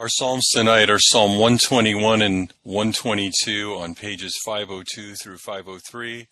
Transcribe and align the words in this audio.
Our 0.00 0.08
Psalms 0.08 0.48
tonight 0.48 0.88
are 0.88 0.98
Psalm 0.98 1.32
121 1.32 2.22
and 2.22 2.54
122 2.62 3.74
on 3.74 3.94
pages 3.94 4.34
502 4.46 5.14
through 5.14 5.36
503, 5.36 6.26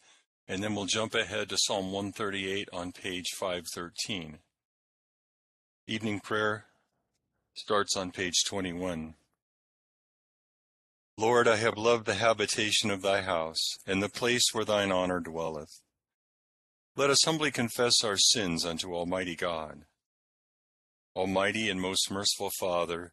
and 0.49 0.63
then 0.63 0.75
we'll 0.75 0.87
jump 0.87 1.15
ahead 1.15 1.51
to 1.51 1.59
Psalm 1.59 1.93
138 1.93 2.71
on 2.73 2.93
page 2.93 3.27
513. 3.39 4.39
Evening 5.87 6.21
prayer 6.21 6.65
starts 7.53 7.95
on 7.95 8.11
page 8.11 8.43
21. 8.47 9.17
Lord, 11.19 11.47
I 11.47 11.57
have 11.57 11.77
loved 11.77 12.07
the 12.07 12.15
habitation 12.15 12.91
of 12.91 13.03
thy 13.03 13.21
house, 13.21 13.77
and 13.87 14.03
the 14.03 14.09
place 14.09 14.49
where 14.55 14.65
thine 14.65 14.91
honor 14.91 15.21
dwelleth. 15.21 15.83
Let 16.97 17.11
us 17.11 17.23
humbly 17.23 17.51
confess 17.51 18.03
our 18.03 18.17
sins 18.17 18.65
unto 18.65 18.95
Almighty 18.95 19.37
God. 19.37 19.85
Almighty 21.15 21.69
and 21.69 21.83
most 21.83 22.11
merciful 22.11 22.51
Father, 22.59 23.13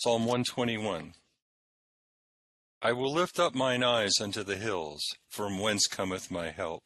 Psalm 0.00 0.26
121 0.26 1.12
I 2.82 2.92
will 2.92 3.12
lift 3.12 3.40
up 3.40 3.56
mine 3.56 3.82
eyes 3.82 4.20
unto 4.20 4.44
the 4.44 4.54
hills, 4.54 5.02
from 5.28 5.58
whence 5.58 5.88
cometh 5.88 6.30
my 6.30 6.50
help. 6.50 6.84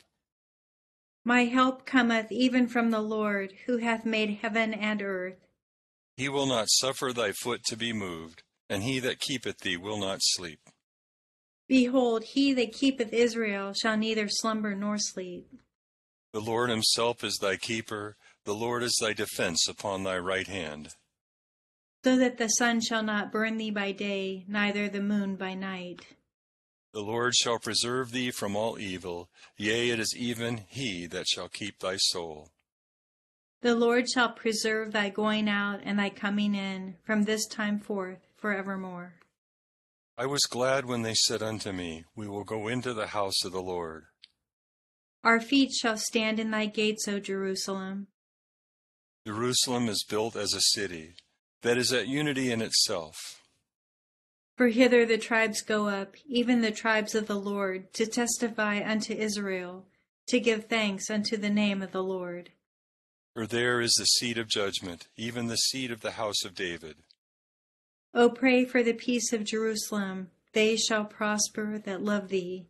My 1.22 1.44
help 1.44 1.84
cometh 1.84 2.32
even 2.32 2.68
from 2.68 2.90
the 2.90 3.02
Lord, 3.02 3.52
who 3.66 3.76
hath 3.76 4.06
made 4.06 4.38
heaven 4.40 4.72
and 4.72 5.02
earth. 5.02 5.46
He 6.16 6.30
will 6.30 6.46
not 6.46 6.70
suffer 6.70 7.12
thy 7.12 7.32
foot 7.32 7.64
to 7.64 7.76
be 7.76 7.92
moved, 7.92 8.44
and 8.70 8.82
he 8.82 8.98
that 9.00 9.20
keepeth 9.20 9.58
thee 9.58 9.76
will 9.76 9.98
not 9.98 10.20
sleep. 10.22 10.60
Behold, 11.68 12.24
he 12.24 12.54
that 12.54 12.72
keepeth 12.72 13.12
Israel 13.12 13.74
shall 13.74 13.98
neither 13.98 14.28
slumber 14.30 14.74
nor 14.74 14.96
sleep. 14.96 15.48
The 16.32 16.40
Lord 16.40 16.70
himself 16.70 17.22
is 17.22 17.36
thy 17.36 17.56
keeper, 17.56 18.16
the 18.46 18.54
Lord 18.54 18.82
is 18.82 18.96
thy 18.98 19.12
defense 19.12 19.68
upon 19.68 20.02
thy 20.02 20.16
right 20.16 20.48
hand 20.48 20.94
so 22.04 22.16
that 22.16 22.36
the 22.36 22.48
sun 22.48 22.80
shall 22.80 23.02
not 23.02 23.30
burn 23.30 23.56
thee 23.56 23.70
by 23.70 23.92
day, 23.92 24.44
neither 24.48 24.88
the 24.88 25.00
moon 25.00 25.36
by 25.36 25.54
night. 25.54 26.00
The 26.92 27.00
Lord 27.00 27.34
shall 27.34 27.58
preserve 27.58 28.10
thee 28.10 28.30
from 28.30 28.56
all 28.56 28.78
evil, 28.78 29.30
yea, 29.56 29.90
it 29.90 30.00
is 30.00 30.14
even 30.16 30.64
he 30.68 31.06
that 31.06 31.26
shall 31.28 31.48
keep 31.48 31.78
thy 31.78 31.96
soul. 31.96 32.50
The 33.62 33.74
Lord 33.76 34.10
shall 34.10 34.30
preserve 34.30 34.92
thy 34.92 35.08
going 35.08 35.48
out 35.48 35.80
and 35.84 35.98
thy 35.98 36.10
coming 36.10 36.54
in 36.54 36.96
from 37.04 37.22
this 37.22 37.46
time 37.46 37.78
forth 37.78 38.18
for 38.36 38.52
evermore. 38.52 39.14
I 40.18 40.26
was 40.26 40.42
glad 40.42 40.84
when 40.84 41.02
they 41.02 41.14
said 41.14 41.42
unto 41.42 41.72
me, 41.72 42.04
We 42.16 42.28
will 42.28 42.44
go 42.44 42.66
into 42.66 42.92
the 42.92 43.06
house 43.06 43.44
of 43.44 43.52
the 43.52 43.62
Lord. 43.62 44.04
Our 45.24 45.41
feet 45.41 45.72
shall 45.72 45.96
stand 45.96 46.41
in 46.41 46.50
thy 46.50 46.66
gates, 46.66 47.06
O 47.06 47.20
Jerusalem. 47.20 48.09
Jerusalem 49.24 49.88
is 49.88 50.04
built 50.04 50.34
as 50.34 50.53
a 50.53 50.60
city 50.60 51.15
that 51.62 51.78
is 51.78 51.92
at 51.92 52.09
unity 52.09 52.53
in 52.53 52.60
itself. 52.60 53.16
For 54.56 54.68
hither 54.68 55.06
the 55.06 55.18
tribes 55.18 55.62
go 55.62 55.88
up, 55.88 56.16
even 56.26 56.60
the 56.60 56.70
tribes 56.70 57.14
of 57.14 57.26
the 57.26 57.38
Lord, 57.38 57.92
to 57.94 58.06
testify 58.06 58.82
unto 58.84 59.14
Israel, 59.14 59.86
to 60.28 60.38
give 60.38 60.66
thanks 60.66 61.10
unto 61.10 61.36
the 61.36 61.50
name 61.50 61.82
of 61.82 61.92
the 61.92 62.03
Lord. 62.03 62.50
For 63.34 63.47
there 63.47 63.80
is 63.80 63.94
the 63.94 64.04
seat 64.04 64.36
of 64.36 64.48
judgment, 64.48 65.09
even 65.16 65.47
the 65.47 65.56
seat 65.56 65.91
of 65.91 66.03
the 66.03 66.12
house 66.12 66.44
of 66.44 66.54
David. 66.54 66.97
O 68.12 68.28
pray 68.28 68.66
for 68.66 68.82
the 68.82 68.92
peace 68.92 69.32
of 69.32 69.44
Jerusalem, 69.44 70.30
they 70.53 70.76
shall 70.76 71.06
prosper 71.06 71.78
that 71.78 72.03
love 72.03 72.28
thee. 72.28 72.66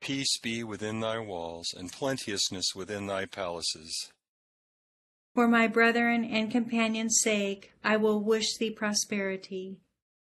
Peace 0.00 0.38
be 0.38 0.62
within 0.62 1.00
thy 1.00 1.18
walls, 1.18 1.74
and 1.76 1.90
plenteousness 1.90 2.74
within 2.74 3.06
thy 3.06 3.24
palaces. 3.24 4.12
For 5.38 5.46
my 5.46 5.68
brethren 5.68 6.24
and 6.24 6.50
companions' 6.50 7.20
sake, 7.22 7.70
I 7.84 7.96
will 7.96 8.20
wish 8.20 8.56
thee 8.56 8.72
prosperity. 8.72 9.76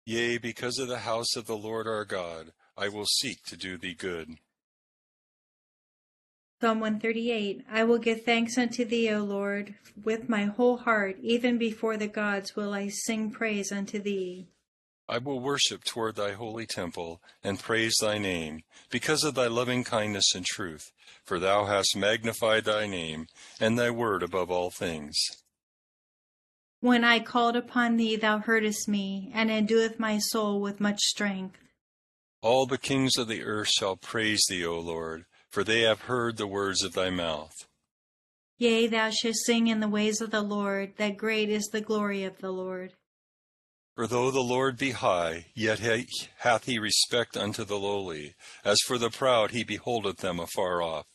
Yea, 0.05 0.37
because 0.37 0.79
of 0.79 0.87
the 0.87 0.99
house 0.99 1.35
of 1.35 1.45
the 1.45 1.57
Lord 1.57 1.89
our 1.89 2.05
God, 2.05 2.53
I 2.77 2.87
will 2.87 3.05
seek 3.05 3.43
to 3.47 3.57
do 3.57 3.77
thee 3.77 3.95
good. 3.95 4.37
Psalm 6.61 6.79
138 6.79 7.65
I 7.69 7.83
will 7.83 7.97
give 7.97 8.23
thanks 8.23 8.57
unto 8.57 8.85
thee, 8.85 9.11
O 9.11 9.25
Lord, 9.25 9.75
with 10.05 10.29
my 10.29 10.45
whole 10.45 10.77
heart, 10.77 11.17
even 11.21 11.57
before 11.57 11.97
the 11.97 12.07
gods 12.07 12.55
will 12.55 12.73
I 12.73 12.87
sing 12.87 13.29
praise 13.29 13.73
unto 13.73 13.99
thee. 13.99 14.47
I 15.07 15.17
will 15.17 15.39
worship 15.39 15.83
toward 15.83 16.15
thy 16.15 16.31
holy 16.31 16.65
temple 16.65 17.21
and 17.43 17.59
praise 17.59 17.95
thy 17.99 18.17
name, 18.17 18.61
because 18.89 19.23
of 19.23 19.35
thy 19.35 19.47
loving 19.47 19.83
kindness 19.83 20.33
and 20.33 20.45
truth 20.45 20.91
for 21.23 21.39
thou 21.39 21.65
hast 21.65 21.95
magnified 21.95 22.65
thy 22.65 22.85
name 22.85 23.27
and 23.59 23.77
thy 23.77 23.89
word 23.89 24.23
above 24.23 24.51
all 24.51 24.69
things. 24.69 25.17
When 26.81 27.03
I 27.03 27.19
called 27.19 27.55
upon 27.55 27.95
thee, 27.95 28.17
thou 28.17 28.39
heardest 28.39 28.89
me, 28.89 29.31
and 29.33 29.49
endueth 29.49 29.99
my 29.99 30.17
soul 30.17 30.59
with 30.59 30.81
much 30.81 30.99
strength. 30.99 31.57
All 32.41 32.65
the 32.65 32.77
kings 32.77 33.17
of 33.17 33.29
the 33.29 33.43
earth 33.43 33.69
shall 33.69 33.95
praise 33.95 34.43
thee, 34.49 34.65
O 34.65 34.79
Lord, 34.79 35.23
for 35.49 35.63
they 35.63 35.81
have 35.81 36.01
heard 36.01 36.35
the 36.35 36.47
words 36.47 36.83
of 36.83 36.93
thy 36.93 37.09
mouth. 37.09 37.53
Yea, 38.57 38.87
thou 38.87 39.09
shalt 39.09 39.35
sing 39.35 39.67
in 39.67 39.79
the 39.79 39.87
ways 39.87 40.19
of 40.19 40.31
the 40.31 40.41
Lord, 40.41 40.93
that 40.97 41.15
great 41.15 41.49
is 41.49 41.67
the 41.67 41.81
glory 41.81 42.25
of 42.25 42.39
the 42.39 42.51
Lord. 42.51 42.93
For 43.95 44.07
though 44.07 44.31
the 44.31 44.41
Lord 44.41 44.77
be 44.77 44.91
high, 44.91 45.47
yet 45.53 45.79
hath 46.37 46.65
he 46.65 46.79
respect 46.79 47.37
unto 47.37 47.63
the 47.63 47.77
lowly. 47.77 48.35
As 48.65 48.79
for 48.87 48.97
the 48.97 49.09
proud, 49.09 49.51
he 49.51 49.63
beholdeth 49.63 50.17
them 50.17 50.39
afar 50.39 50.81
off. 50.81 51.05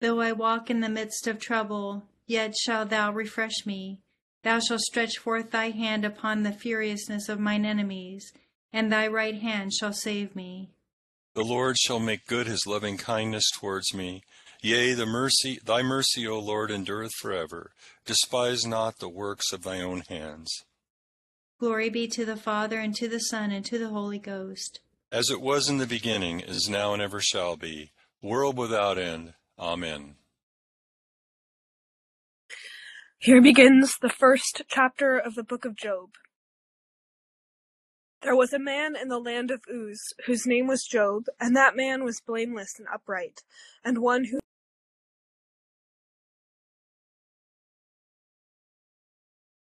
Though 0.00 0.20
I 0.20 0.32
walk 0.32 0.70
in 0.70 0.80
the 0.80 0.88
midst 0.88 1.26
of 1.26 1.38
trouble, 1.38 2.04
yet 2.26 2.56
shalt 2.56 2.90
thou 2.90 3.12
refresh 3.12 3.66
me. 3.66 4.00
Thou 4.42 4.60
shalt 4.60 4.80
stretch 4.80 5.18
forth 5.18 5.50
thy 5.50 5.70
hand 5.70 6.04
upon 6.04 6.42
the 6.42 6.52
furiousness 6.52 7.28
of 7.28 7.38
mine 7.38 7.64
enemies, 7.64 8.32
and 8.72 8.90
thy 8.90 9.06
right 9.06 9.40
hand 9.40 9.72
shall 9.72 9.92
save 9.92 10.34
me. 10.34 10.70
The 11.34 11.44
Lord 11.44 11.78
shall 11.78 12.00
make 12.00 12.26
good 12.26 12.46
his 12.46 12.66
loving 12.66 12.96
kindness 12.96 13.50
towards 13.54 13.94
me, 13.94 14.22
Yea, 14.64 14.94
the 14.94 15.06
mercy, 15.06 15.58
thy 15.64 15.82
mercy, 15.82 16.24
O 16.24 16.38
Lord, 16.38 16.70
endureth 16.70 17.14
forever. 17.20 17.72
Despise 18.06 18.64
not 18.64 19.00
the 19.00 19.08
works 19.08 19.52
of 19.52 19.64
thy 19.64 19.80
own 19.80 20.02
hands. 20.08 20.62
Glory 21.62 21.90
be 21.90 22.08
to 22.08 22.24
the 22.24 22.34
Father, 22.34 22.80
and 22.80 22.92
to 22.96 23.06
the 23.06 23.20
Son, 23.20 23.52
and 23.52 23.64
to 23.64 23.78
the 23.78 23.90
Holy 23.90 24.18
Ghost. 24.18 24.80
As 25.12 25.30
it 25.30 25.40
was 25.40 25.68
in 25.68 25.78
the 25.78 25.86
beginning, 25.86 26.40
is 26.40 26.68
now, 26.68 26.92
and 26.92 27.00
ever 27.00 27.20
shall 27.20 27.56
be, 27.56 27.92
world 28.20 28.58
without 28.58 28.98
end. 28.98 29.34
Amen. 29.56 30.16
Here 33.20 33.40
begins 33.40 33.94
the 34.02 34.08
first 34.08 34.62
chapter 34.66 35.16
of 35.16 35.36
the 35.36 35.44
book 35.44 35.64
of 35.64 35.76
Job. 35.76 36.08
There 38.22 38.34
was 38.34 38.52
a 38.52 38.58
man 38.58 38.96
in 39.00 39.06
the 39.06 39.20
land 39.20 39.52
of 39.52 39.62
Uz, 39.72 40.00
whose 40.26 40.44
name 40.44 40.66
was 40.66 40.82
Job, 40.82 41.26
and 41.38 41.54
that 41.54 41.76
man 41.76 42.02
was 42.02 42.20
blameless 42.26 42.74
and 42.76 42.88
upright, 42.92 43.38
and 43.84 43.98
one 43.98 44.24
who 44.24 44.40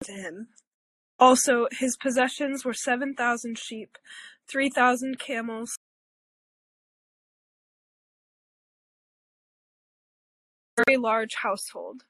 to 0.04 0.12
him. 0.12 0.48
Also, 1.18 1.66
his 1.72 1.96
possessions 1.96 2.64
were 2.64 2.74
7,000 2.74 3.58
sheep, 3.58 3.98
3,000 4.48 5.18
camels, 5.18 5.76
a 10.78 10.84
very 10.86 10.96
large 10.96 11.34
household, 11.42 12.02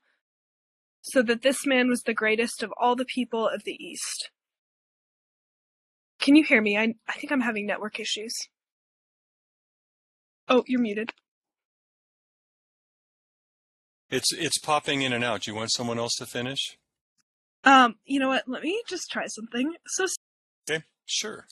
so 1.00 1.22
that 1.22 1.42
this 1.42 1.64
man 1.64 1.88
was 1.88 2.02
the 2.02 2.12
greatest 2.12 2.62
of 2.62 2.72
all 2.78 2.94
the 2.94 3.06
people 3.06 3.48
of 3.48 3.64
the 3.64 3.82
East. 3.82 4.30
Can 6.20 6.36
you 6.36 6.44
hear 6.44 6.60
me? 6.60 6.76
I, 6.76 6.94
I 7.08 7.12
think 7.14 7.32
I'm 7.32 7.40
having 7.40 7.66
network 7.66 7.98
issues. 7.98 8.34
Oh, 10.48 10.64
you're 10.66 10.80
muted. 10.80 11.12
It's 14.10 14.32
it's 14.32 14.58
popping 14.58 15.02
in 15.02 15.12
and 15.12 15.22
out. 15.22 15.42
Do 15.42 15.50
you 15.50 15.54
want 15.54 15.70
someone 15.70 15.98
else 15.98 16.14
to 16.18 16.26
finish? 16.26 16.76
Um, 17.68 17.96
you 18.06 18.18
know 18.18 18.28
what? 18.28 18.44
Let 18.48 18.62
me 18.62 18.82
just 18.88 19.10
try 19.10 19.26
something. 19.26 19.74
So 19.88 20.06
Okay, 20.70 20.84
sure. 21.04 21.46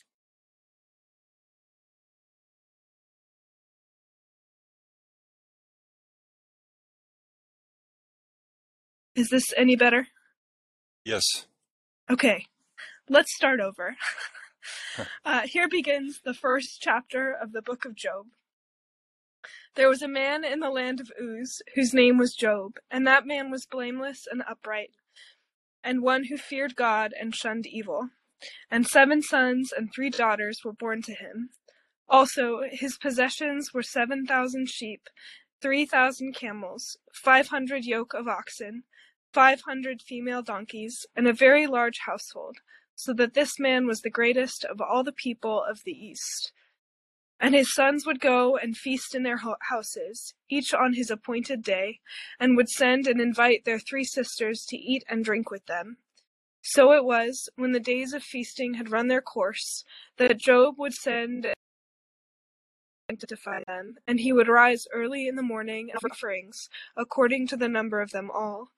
is 9.14 9.28
this 9.28 9.52
any 9.58 9.76
better? 9.76 10.06
Yes. 11.04 11.46
Okay, 12.10 12.46
let's 13.10 13.34
start 13.36 13.60
over. 13.60 13.96
uh, 15.26 15.42
here 15.42 15.68
begins 15.68 16.20
the 16.24 16.32
first 16.32 16.78
chapter 16.80 17.30
of 17.30 17.52
the 17.52 17.60
book 17.60 17.84
of 17.84 17.94
Job. 17.94 18.26
There 19.74 19.88
was 19.90 20.00
a 20.00 20.08
man 20.08 20.44
in 20.44 20.60
the 20.60 20.70
land 20.70 20.98
of 21.00 21.12
Uz 21.20 21.60
whose 21.74 21.92
name 21.92 22.16
was 22.16 22.34
Job, 22.34 22.76
and 22.90 23.06
that 23.06 23.26
man 23.26 23.50
was 23.50 23.66
blameless 23.66 24.26
and 24.30 24.42
upright, 24.48 24.92
and 25.86 26.02
one 26.02 26.24
who 26.24 26.36
feared 26.36 26.76
God 26.76 27.12
and 27.18 27.34
shunned 27.34 27.66
evil. 27.66 28.10
And 28.70 28.86
seven 28.86 29.22
sons 29.22 29.72
and 29.74 29.88
three 29.94 30.10
daughters 30.10 30.60
were 30.64 30.72
born 30.72 31.00
to 31.02 31.14
him. 31.14 31.50
Also, 32.08 32.60
his 32.70 32.98
possessions 32.98 33.72
were 33.72 33.82
seven 33.82 34.26
thousand 34.26 34.68
sheep, 34.68 35.08
three 35.62 35.86
thousand 35.86 36.34
camels, 36.34 36.98
five 37.14 37.48
hundred 37.48 37.84
yoke 37.84 38.12
of 38.12 38.28
oxen, 38.28 38.82
five 39.32 39.62
hundred 39.62 40.02
female 40.02 40.42
donkeys, 40.42 41.06
and 41.16 41.26
a 41.26 41.32
very 41.32 41.66
large 41.66 42.00
household, 42.04 42.58
so 42.94 43.12
that 43.14 43.34
this 43.34 43.58
man 43.58 43.86
was 43.86 44.00
the 44.00 44.10
greatest 44.10 44.64
of 44.64 44.80
all 44.80 45.02
the 45.02 45.12
people 45.12 45.64
of 45.68 45.80
the 45.84 45.92
East. 45.92 46.52
And 47.38 47.54
his 47.54 47.74
sons 47.74 48.06
would 48.06 48.20
go 48.20 48.56
and 48.56 48.76
feast 48.76 49.14
in 49.14 49.22
their 49.22 49.40
houses, 49.60 50.34
each 50.48 50.72
on 50.72 50.94
his 50.94 51.10
appointed 51.10 51.62
day, 51.62 52.00
and 52.40 52.56
would 52.56 52.68
send 52.68 53.06
and 53.06 53.20
invite 53.20 53.64
their 53.64 53.78
three 53.78 54.04
sisters 54.04 54.64
to 54.66 54.76
eat 54.76 55.04
and 55.08 55.24
drink 55.24 55.50
with 55.50 55.66
them. 55.66 55.98
So 56.62 56.92
it 56.92 57.04
was, 57.04 57.48
when 57.56 57.72
the 57.72 57.80
days 57.80 58.12
of 58.12 58.22
feasting 58.22 58.74
had 58.74 58.90
run 58.90 59.08
their 59.08 59.20
course, 59.20 59.84
that 60.16 60.38
Job 60.38 60.74
would 60.78 60.94
send 60.94 61.46
and 61.46 61.54
sanctify 63.08 63.62
them, 63.68 63.96
and 64.06 64.18
he 64.18 64.32
would 64.32 64.48
rise 64.48 64.88
early 64.92 65.28
in 65.28 65.36
the 65.36 65.42
morning 65.42 65.90
and 65.92 66.00
offerings, 66.10 66.68
according 66.96 67.46
to 67.48 67.56
the 67.56 67.68
number 67.68 68.00
of 68.00 68.10
them 68.10 68.30
all. 68.32 68.70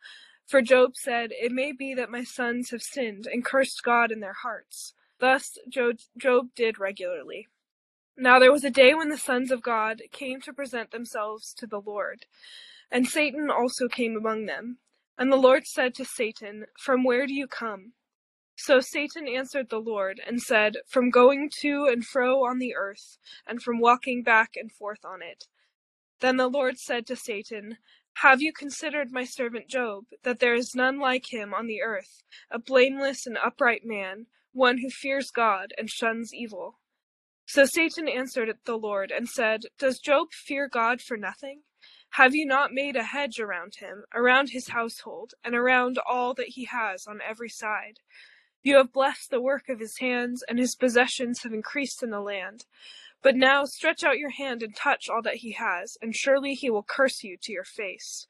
For 0.46 0.60
Job 0.60 0.96
said, 0.96 1.30
It 1.32 1.52
may 1.52 1.72
be 1.72 1.94
that 1.94 2.10
my 2.10 2.24
sons 2.24 2.70
have 2.70 2.82
sinned 2.82 3.26
and 3.26 3.44
cursed 3.44 3.82
God 3.82 4.10
in 4.10 4.20
their 4.20 4.36
hearts. 4.42 4.94
Thus 5.18 5.58
Job, 5.68 5.98
Job 6.16 6.48
did 6.54 6.78
regularly. 6.78 7.48
Now 8.20 8.40
there 8.40 8.50
was 8.50 8.64
a 8.64 8.70
day 8.70 8.94
when 8.94 9.10
the 9.10 9.16
sons 9.16 9.52
of 9.52 9.62
God 9.62 10.02
came 10.10 10.40
to 10.40 10.52
present 10.52 10.90
themselves 10.90 11.54
to 11.54 11.68
the 11.68 11.80
Lord, 11.80 12.26
and 12.90 13.06
Satan 13.06 13.48
also 13.48 13.86
came 13.86 14.16
among 14.16 14.46
them. 14.46 14.78
And 15.16 15.30
the 15.30 15.36
Lord 15.36 15.68
said 15.68 15.94
to 15.94 16.04
Satan, 16.04 16.66
From 16.80 17.04
where 17.04 17.28
do 17.28 17.32
you 17.32 17.46
come? 17.46 17.92
So 18.56 18.80
Satan 18.80 19.28
answered 19.28 19.70
the 19.70 19.78
Lord 19.80 20.20
and 20.26 20.42
said, 20.42 20.78
From 20.88 21.10
going 21.10 21.48
to 21.60 21.86
and 21.86 22.04
fro 22.04 22.44
on 22.44 22.58
the 22.58 22.74
earth, 22.74 23.18
and 23.46 23.62
from 23.62 23.78
walking 23.78 24.24
back 24.24 24.56
and 24.56 24.72
forth 24.72 25.04
on 25.04 25.22
it. 25.22 25.44
Then 26.20 26.38
the 26.38 26.48
Lord 26.48 26.78
said 26.78 27.06
to 27.06 27.16
Satan, 27.16 27.78
have 28.22 28.42
you 28.42 28.52
considered 28.52 29.12
my 29.12 29.22
servant 29.22 29.68
Job, 29.68 30.06
that 30.24 30.40
there 30.40 30.54
is 30.54 30.74
none 30.74 30.98
like 30.98 31.32
him 31.32 31.54
on 31.54 31.68
the 31.68 31.82
earth, 31.82 32.24
a 32.50 32.58
blameless 32.58 33.28
and 33.28 33.38
upright 33.38 33.82
man, 33.84 34.26
one 34.52 34.78
who 34.78 34.90
fears 34.90 35.30
God 35.30 35.72
and 35.78 35.88
shuns 35.88 36.34
evil? 36.34 36.80
So 37.50 37.64
Satan 37.64 38.08
answered 38.08 38.54
the 38.66 38.76
Lord 38.76 39.10
and 39.10 39.26
said, 39.26 39.62
Does 39.78 39.98
Job 39.98 40.32
fear 40.32 40.68
God 40.68 41.00
for 41.00 41.16
nothing? 41.16 41.62
Have 42.10 42.34
you 42.34 42.44
not 42.44 42.74
made 42.74 42.94
a 42.94 43.02
hedge 43.02 43.40
around 43.40 43.76
him, 43.76 44.04
around 44.14 44.50
his 44.50 44.68
household, 44.68 45.32
and 45.42 45.54
around 45.54 45.98
all 46.06 46.34
that 46.34 46.48
he 46.48 46.66
has 46.66 47.06
on 47.06 47.20
every 47.26 47.48
side? 47.48 48.00
You 48.62 48.76
have 48.76 48.92
blessed 48.92 49.30
the 49.30 49.40
work 49.40 49.70
of 49.70 49.80
his 49.80 49.96
hands, 49.96 50.44
and 50.46 50.58
his 50.58 50.76
possessions 50.76 51.42
have 51.42 51.54
increased 51.54 52.02
in 52.02 52.10
the 52.10 52.20
land. 52.20 52.66
But 53.22 53.34
now 53.34 53.64
stretch 53.64 54.04
out 54.04 54.18
your 54.18 54.28
hand 54.28 54.62
and 54.62 54.76
touch 54.76 55.08
all 55.08 55.22
that 55.22 55.36
he 55.36 55.52
has, 55.52 55.96
and 56.02 56.14
surely 56.14 56.52
he 56.52 56.68
will 56.68 56.82
curse 56.82 57.24
you 57.24 57.38
to 57.40 57.52
your 57.52 57.64
face. 57.64 58.26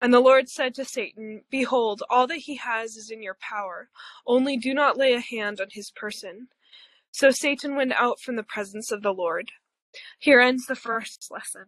And 0.00 0.14
the 0.14 0.20
Lord 0.20 0.48
said 0.48 0.74
to 0.76 0.86
Satan, 0.86 1.42
Behold, 1.50 2.02
all 2.08 2.26
that 2.28 2.38
he 2.38 2.56
has 2.56 2.96
is 2.96 3.10
in 3.10 3.22
your 3.22 3.36
power, 3.38 3.90
only 4.26 4.56
do 4.56 4.72
not 4.72 4.96
lay 4.96 5.12
a 5.12 5.20
hand 5.20 5.60
on 5.60 5.68
his 5.70 5.90
person. 5.90 6.48
So 7.10 7.30
Satan 7.30 7.74
went 7.74 7.92
out 7.92 8.20
from 8.20 8.36
the 8.36 8.42
presence 8.42 8.90
of 8.92 9.02
the 9.02 9.12
Lord. 9.12 9.50
Here 10.18 10.40
ends 10.40 10.66
the 10.66 10.76
first 10.76 11.28
lesson. 11.30 11.66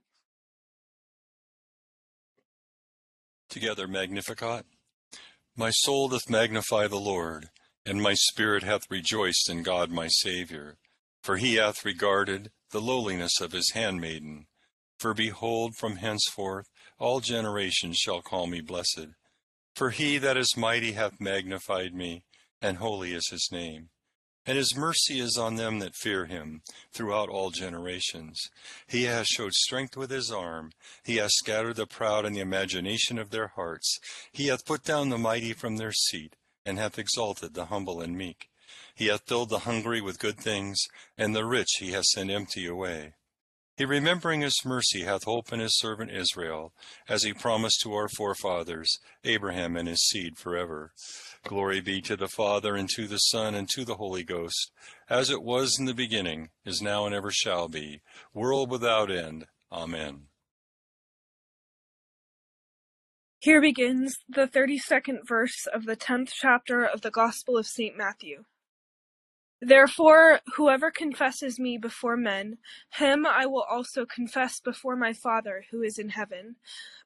Together, 3.49 3.89
Magnificat. 3.89 4.65
My 5.57 5.71
soul 5.71 6.09
doth 6.09 6.31
magnify 6.31 6.87
the 6.87 7.01
Lord, 7.01 7.51
and 7.85 8.01
my 8.01 8.15
spirit 8.15 8.63
hath 8.63 8.91
rejoiced 8.91 9.51
in 9.51 9.63
God 9.63 9.91
my 9.91 10.07
Saviour 10.07 10.77
for 11.23 11.37
he 11.37 11.57
hath 11.57 11.85
regarded 11.85 12.51
the 12.71 12.81
lowliness 12.81 13.41
of 13.41 13.53
his 13.53 13.73
handmaiden. 13.73 14.47
For 14.99 15.15
behold, 15.15 15.77
from 15.77 15.97
henceforth 15.97 16.69
all 16.99 17.21
generations 17.21 17.97
shall 17.97 18.23
call 18.23 18.47
me 18.47 18.61
blessed. 18.61 19.09
For 19.75 19.91
he 19.91 20.19
that 20.19 20.37
is 20.37 20.57
mighty 20.57 20.93
hath 20.93 21.21
magnified 21.21 21.95
me, 21.95 22.25
and 22.61 22.79
holy 22.79 23.15
is 23.15 23.29
his 23.29 23.49
name. 23.51 23.91
And 24.47 24.57
his 24.57 24.75
mercy 24.75 25.21
is 25.21 25.37
on 25.37 25.57
them 25.57 25.79
that 25.81 25.95
fear 25.95 26.27
him 26.27 26.63
throughout 26.93 27.29
all 27.29 27.51
generations. 27.51 28.51
He 28.87 29.05
hath 29.05 29.27
showed 29.27 29.53
strength 29.53 29.97
with 29.97 30.11
his 30.11 30.31
arm. 30.31 30.73
He 31.05 31.17
hath 31.17 31.33
scattered 31.33 31.77
the 31.77 31.87
proud 31.87 32.25
in 32.25 32.33
the 32.33 32.41
imagination 32.41 33.19
of 33.19 33.31
their 33.31 33.49
hearts. 33.49 33.99
He 34.33 34.47
hath 34.47 34.65
put 34.65 34.83
down 34.83 35.11
the 35.11 35.19
mighty 35.19 35.53
from 35.53 35.77
their 35.77 35.93
seat, 35.93 36.37
and 36.65 36.79
hath 36.79 36.99
exalted 36.99 37.55
the 37.55 37.67
humble 37.67 38.01
and 38.01 38.17
meek. 38.17 38.49
He 38.95 39.07
hath 39.07 39.27
filled 39.27 39.51
the 39.51 39.61
hungry 39.61 40.01
with 40.01 40.19
good 40.19 40.39
things, 40.39 40.79
and 41.17 41.35
the 41.35 41.45
rich 41.45 41.77
he 41.79 41.93
hath 41.93 42.05
sent 42.07 42.31
empty 42.31 42.67
away. 42.67 43.15
He 43.81 43.87
remembering 43.87 44.43
his 44.43 44.63
mercy 44.63 45.05
hath 45.05 45.25
hope 45.25 45.55
in 45.55 45.61
his 45.61 45.79
servant 45.79 46.11
Israel, 46.11 46.75
as 47.09 47.23
he 47.23 47.33
promised 47.33 47.81
to 47.81 47.95
our 47.95 48.11
forefathers, 48.11 48.99
Abraham 49.25 49.75
and 49.75 49.89
his 49.89 50.07
seed 50.07 50.37
forever. 50.37 50.93
Glory 51.45 51.81
be 51.81 52.03
to 52.03 52.15
the 52.15 52.29
Father, 52.29 52.77
and 52.77 52.91
to 52.91 53.09
the 53.09 53.17
Son, 53.17 53.55
and 53.55 53.67
to 53.71 53.87
the 53.87 53.95
Holy 53.95 54.23
Ghost, 54.23 54.71
as 55.09 55.31
it 55.31 55.43
was 55.43 55.79
in 55.79 55.87
the 55.87 55.95
beginning, 55.95 56.51
is 56.63 56.83
now, 56.83 57.07
and 57.07 57.15
ever 57.15 57.31
shall 57.31 57.69
be, 57.69 58.03
world 58.35 58.71
without 58.71 59.11
end. 59.11 59.47
Amen. 59.73 60.27
Here 63.39 63.63
begins 63.63 64.15
the 64.29 64.47
32nd 64.47 65.27
verse 65.27 65.67
of 65.73 65.87
the 65.87 65.97
10th 65.97 66.33
chapter 66.35 66.85
of 66.85 67.01
the 67.01 67.11
Gospel 67.11 67.57
of 67.57 67.67
St. 67.67 67.97
Matthew. 67.97 68.45
Therefore 69.61 70.41
whoever 70.57 70.91
confesses 70.91 71.59
me 71.59 71.77
before 71.77 72.17
men, 72.17 72.59
him 72.91 73.27
I 73.27 73.45
will 73.47 73.63
also 73.63 74.07
confess 74.07 74.59
before 74.59 74.97
my 74.97 75.13
Father 75.13 75.67
who 75.71 75.83
is 75.83 75.99
in 75.99 76.11
heaven. 76.11 76.57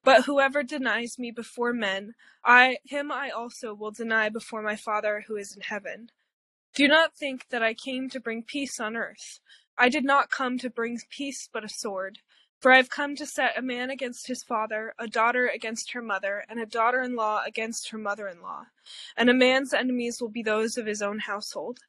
But 0.05 0.25
whoever 0.27 0.63
denies 0.63 1.19
me 1.19 1.33
before 1.33 1.73
men, 1.73 2.15
I 2.45 2.79
him 2.85 3.11
I 3.11 3.31
also 3.31 3.75
will 3.75 3.91
deny 3.91 4.29
before 4.29 4.63
my 4.63 4.77
Father 4.77 5.25
who 5.27 5.37
is 5.37 5.57
in 5.57 5.63
heaven. 5.63 6.11
Do 6.75 6.87
not 6.87 7.17
think 7.17 7.49
that 7.51 7.63
I 7.63 7.75
came 7.75 8.09
to 8.11 8.21
bring 8.21 8.45
peace 8.45 8.79
on 8.79 8.97
earth. 8.97 9.41
I 9.77 9.89
did 9.89 10.05
not 10.05 10.31
come 10.31 10.59
to 10.59 10.71
bring 10.71 11.01
peace 11.11 11.49
but 11.53 11.65
a 11.65 11.69
sword. 11.69 12.21
For 12.61 12.73
I 12.73 12.77
have 12.77 12.89
come 12.89 13.17
to 13.17 13.27
set 13.27 13.59
a 13.59 13.63
man 13.63 13.91
against 13.91 14.29
his 14.29 14.43
father, 14.43 14.95
a 14.99 15.07
daughter 15.09 15.51
against 15.55 15.93
her 15.93 16.01
mother, 16.01 16.45
and 16.49 16.61
a 16.61 16.67
daughter 16.67 17.03
in 17.03 17.17
law 17.17 17.43
against 17.45 17.91
her 17.91 17.99
mother 17.99 18.29
in 18.29 18.41
law. 18.41 18.67
And 19.17 19.29
a 19.29 19.35
man's 19.35 19.75
enemies 19.75 20.21
will 20.21 20.31
be 20.31 20.43
those 20.43 20.79
of 20.79 20.87
his 20.87 21.03
own 21.03 21.19
household. 21.19 21.81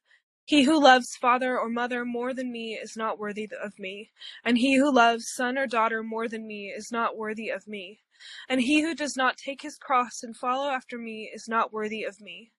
He 0.46 0.62
who 0.62 0.80
loves 0.80 1.16
father 1.16 1.58
or 1.58 1.68
mother 1.68 2.04
more 2.04 2.32
than 2.32 2.52
me 2.52 2.74
is 2.74 2.96
not 2.96 3.18
worthy 3.18 3.50
of 3.60 3.80
me, 3.80 4.12
and 4.44 4.56
he 4.56 4.76
who 4.76 4.92
loves 4.92 5.32
son 5.34 5.58
or 5.58 5.66
daughter 5.66 6.04
more 6.04 6.28
than 6.28 6.46
me 6.46 6.68
is 6.68 6.92
not 6.92 7.16
worthy 7.16 7.48
of 7.48 7.66
me. 7.66 8.02
And 8.48 8.60
he 8.60 8.80
who 8.80 8.94
does 8.94 9.16
not 9.16 9.36
take 9.36 9.62
his 9.62 9.76
cross 9.76 10.22
and 10.22 10.36
follow 10.36 10.70
after 10.70 10.98
me 10.98 11.28
is 11.34 11.48
not 11.48 11.72
worthy 11.72 12.04
of 12.04 12.20
me. 12.20 12.52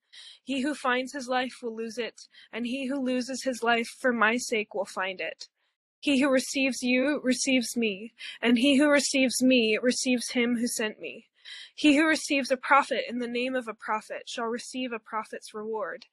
He 0.44 0.60
who 0.60 0.76
finds 0.76 1.14
his 1.14 1.30
life 1.30 1.60
will 1.64 1.78
lose 1.78 1.98
it, 1.98 2.28
and 2.52 2.68
he 2.68 2.88
who 2.88 3.00
loses 3.00 3.44
his 3.44 3.64
life 3.64 3.88
for 3.88 4.12
my 4.12 4.36
sake 4.36 4.76
will 4.76 4.84
find 4.84 5.22
it. 5.22 5.48
He 6.02 6.20
who 6.20 6.30
receives 6.30 6.84
you 6.84 7.22
receives 7.24 7.78
me, 7.78 8.14
and 8.42 8.58
he 8.60 8.76
who 8.76 8.90
receives 8.90 9.42
me 9.42 9.80
receives 9.82 10.32
him 10.32 10.58
who 10.58 10.68
sent 10.68 11.00
me. 11.00 11.30
He 11.76 11.96
who 11.96 12.06
receives 12.06 12.52
a 12.52 12.58
prophet 12.58 13.04
in 13.10 13.20
the 13.20 13.28
name 13.28 13.56
of 13.56 13.68
a 13.68 13.74
prophet 13.74 14.24
shall 14.28 14.46
receive 14.46 14.92
a 14.92 15.00
prophet's 15.00 15.54
reward, 15.54 16.06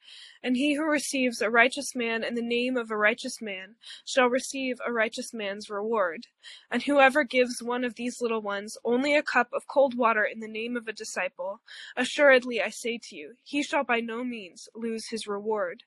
and 0.42 0.56
he 0.56 0.74
who 0.74 0.84
receives 0.84 1.40
a 1.40 1.50
righteous 1.50 1.94
man 1.94 2.22
in 2.22 2.34
the 2.34 2.42
name 2.42 2.76
of 2.76 2.90
a 2.90 2.96
righteous 2.96 3.40
man 3.40 3.76
shall 4.04 4.28
receive 4.28 4.78
a 4.86 4.92
righteous 4.92 5.32
man's 5.32 5.70
reward. 5.70 6.26
And 6.70 6.82
whoever 6.82 7.24
gives 7.24 7.62
one 7.62 7.84
of 7.84 7.94
these 7.94 8.20
little 8.20 8.42
ones 8.42 8.76
only 8.84 9.14
a 9.14 9.22
cup 9.22 9.48
of 9.52 9.66
cold 9.66 9.96
water 9.96 10.24
in 10.24 10.40
the 10.40 10.48
name 10.48 10.76
of 10.76 10.88
a 10.88 10.92
disciple, 10.92 11.60
assuredly 11.96 12.60
I 12.60 12.70
say 12.70 12.98
to 12.98 13.16
you, 13.16 13.34
he 13.42 13.62
shall 13.62 13.84
by 13.84 14.00
no 14.00 14.24
means 14.24 14.68
lose 14.74 15.08
his 15.08 15.26
reward. 15.26 15.82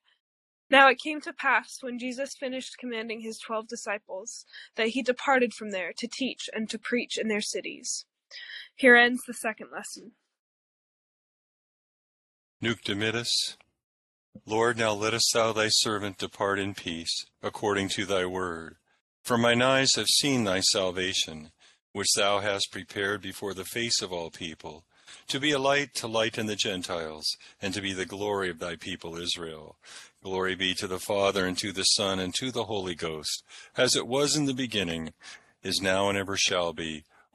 Now 0.69 0.89
it 0.89 0.99
came 0.99 1.21
to 1.21 1.31
pass, 1.31 1.77
when 1.81 1.97
Jesus 1.97 2.35
finished 2.35 2.77
commanding 2.77 3.21
his 3.21 3.39
twelve 3.39 3.67
disciples, 3.69 4.45
that 4.75 4.89
he 4.89 5.01
departed 5.01 5.53
from 5.53 5.71
there 5.71 5.93
to 5.97 6.07
teach 6.07 6.49
and 6.53 6.69
to 6.69 6.77
preach 6.77 7.17
in 7.17 7.29
their 7.29 7.41
cities. 7.41 8.05
Here 8.75 8.95
ends 8.95 9.21
the 9.25 9.33
second 9.33 9.69
lesson. 9.73 10.11
Nunc 12.61 12.83
Dimittis. 12.83 13.55
Lord, 14.45 14.77
now 14.77 14.93
lettest 14.93 15.33
thou 15.33 15.51
thy 15.51 15.67
servant 15.69 16.17
depart 16.17 16.59
in 16.59 16.73
peace, 16.73 17.25
according 17.41 17.89
to 17.89 18.05
thy 18.05 18.25
word. 18.25 18.77
For 19.23 19.37
mine 19.37 19.61
eyes 19.61 19.95
have 19.95 20.07
seen 20.07 20.43
thy 20.43 20.61
salvation, 20.61 21.51
which 21.91 22.13
thou 22.15 22.39
hast 22.39 22.71
prepared 22.71 23.21
before 23.21 23.53
the 23.53 23.65
face 23.65 24.01
of 24.01 24.13
all 24.13 24.29
people, 24.29 24.85
to 25.27 25.39
be 25.39 25.51
a 25.51 25.59
light 25.59 25.93
to 25.95 26.07
lighten 26.07 26.45
the 26.45 26.55
Gentiles, 26.55 27.25
and 27.61 27.73
to 27.73 27.81
be 27.81 27.93
the 27.93 28.05
glory 28.05 28.49
of 28.49 28.59
thy 28.59 28.75
people 28.75 29.17
Israel. 29.17 29.77
Glory 30.23 30.55
be 30.55 30.73
to 30.75 30.87
the 30.87 30.99
Father, 30.99 31.45
and 31.45 31.57
to 31.57 31.71
the 31.71 31.83
Son, 31.83 32.19
and 32.19 32.33
to 32.35 32.51
the 32.51 32.65
Holy 32.65 32.95
Ghost, 32.95 33.43
as 33.75 33.95
it 33.95 34.07
was 34.07 34.35
in 34.35 34.45
the 34.45 34.53
beginning, 34.53 35.13
is 35.63 35.81
now, 35.81 36.09
and 36.09 36.17
ever 36.17 36.37
shall 36.37 36.73
be, 36.73 37.03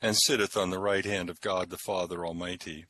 and 0.00 0.16
sitteth 0.16 0.56
on 0.56 0.70
the 0.70 0.78
right 0.78 1.04
hand 1.04 1.28
of 1.28 1.40
God 1.40 1.70
the 1.70 1.78
Father 1.78 2.24
Almighty. 2.26 2.86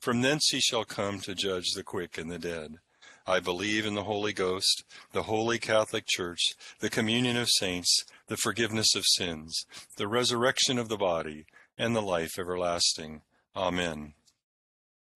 From 0.00 0.20
thence 0.20 0.48
he 0.50 0.60
shall 0.60 0.84
come 0.84 1.20
to 1.20 1.34
judge 1.34 1.72
the 1.74 1.82
quick 1.82 2.18
and 2.18 2.30
the 2.30 2.38
dead. 2.38 2.78
I 3.26 3.40
believe 3.40 3.84
in 3.84 3.94
the 3.94 4.04
Holy 4.04 4.32
Ghost, 4.32 4.84
the 5.12 5.24
holy 5.24 5.58
Catholic 5.58 6.06
Church, 6.06 6.40
the 6.80 6.88
communion 6.88 7.36
of 7.36 7.48
saints, 7.50 8.04
the 8.26 8.38
forgiveness 8.38 8.94
of 8.94 9.04
sins, 9.04 9.66
the 9.98 10.08
resurrection 10.08 10.78
of 10.78 10.88
the 10.88 10.96
body, 10.96 11.44
and 11.76 11.94
the 11.94 12.00
life 12.00 12.38
everlasting. 12.38 13.20
Amen. 13.54 14.14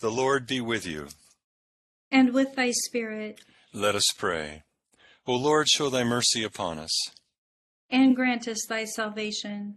The 0.00 0.10
Lord 0.10 0.46
be 0.46 0.60
with 0.60 0.86
you. 0.86 1.08
And 2.10 2.34
with 2.34 2.54
thy 2.54 2.72
spirit. 2.72 3.40
Let 3.72 3.94
us 3.94 4.12
pray. 4.18 4.64
O 5.26 5.34
Lord, 5.34 5.68
show 5.68 5.88
thy 5.88 6.04
mercy 6.04 6.42
upon 6.42 6.78
us. 6.78 6.92
And 7.88 8.14
grant 8.14 8.46
us 8.46 8.66
thy 8.68 8.84
salvation. 8.84 9.76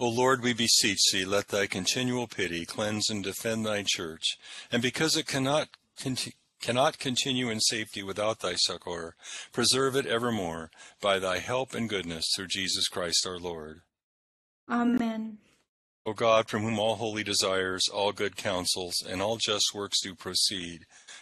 O 0.00 0.08
Lord, 0.08 0.42
we 0.42 0.52
beseech 0.52 1.00
thee, 1.12 1.24
let 1.24 1.48
thy 1.48 1.66
continual 1.66 2.28
pity 2.28 2.64
cleanse 2.64 3.10
and 3.10 3.24
defend 3.24 3.66
thy 3.66 3.82
church, 3.84 4.38
and 4.70 4.80
because 4.80 5.16
it 5.16 5.26
cannot, 5.26 5.70
conti- 6.00 6.36
cannot 6.60 7.00
continue 7.00 7.50
in 7.50 7.58
safety 7.58 8.04
without 8.04 8.38
thy 8.38 8.54
succor, 8.54 9.16
preserve 9.52 9.96
it 9.96 10.06
evermore 10.06 10.70
by 11.00 11.18
thy 11.18 11.38
help 11.38 11.74
and 11.74 11.88
goodness 11.88 12.32
through 12.36 12.46
Jesus 12.46 12.86
Christ 12.86 13.26
our 13.26 13.38
Lord. 13.38 13.80
Amen. 14.70 15.38
O 16.06 16.12
God, 16.12 16.48
from 16.48 16.62
whom 16.62 16.78
all 16.78 16.94
holy 16.94 17.24
desires, 17.24 17.88
all 17.92 18.12
good 18.12 18.36
counsels, 18.36 19.02
and 19.06 19.20
all 19.20 19.36
just 19.36 19.74
works 19.74 20.00
do 20.00 20.14
proceed, 20.14 20.86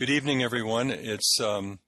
Good 0.00 0.08
evening, 0.08 0.42
everyone. 0.42 0.90
It's 0.90 1.38
um, 1.42 1.78